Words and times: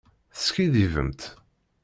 Teskiddibemt. 0.37 1.21